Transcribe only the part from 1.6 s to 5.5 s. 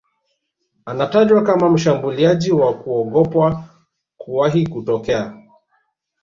mshambuliaji wa kuogopwa kuwahi kutokea